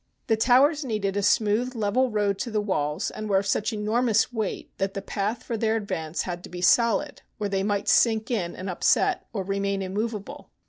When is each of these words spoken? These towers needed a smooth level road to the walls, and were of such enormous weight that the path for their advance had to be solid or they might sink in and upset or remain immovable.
These 0.25 0.39
towers 0.39 0.83
needed 0.83 1.15
a 1.15 1.21
smooth 1.21 1.75
level 1.75 2.09
road 2.09 2.39
to 2.39 2.49
the 2.49 2.59
walls, 2.59 3.11
and 3.11 3.29
were 3.29 3.37
of 3.37 3.45
such 3.45 3.71
enormous 3.71 4.33
weight 4.33 4.75
that 4.79 4.95
the 4.95 5.01
path 5.03 5.43
for 5.43 5.57
their 5.57 5.75
advance 5.75 6.23
had 6.23 6.43
to 6.43 6.49
be 6.49 6.59
solid 6.59 7.21
or 7.39 7.47
they 7.47 7.61
might 7.61 7.87
sink 7.87 8.31
in 8.31 8.55
and 8.55 8.67
upset 8.67 9.27
or 9.31 9.43
remain 9.43 9.83
immovable. 9.83 10.49